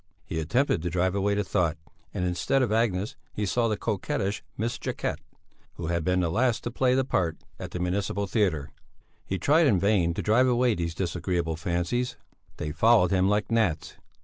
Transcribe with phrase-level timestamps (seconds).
[0.25, 1.77] He attempted to drive away the thought,
[2.11, 5.19] and instead of Agnes he saw the coquettish Miss Jacquette,
[5.73, 8.71] who had been the last to play the part at the Municipal Theatre.
[9.27, 12.15] He tried in vain to drive away these disagreeable fancies;
[12.57, 13.93] they followed him like gnats.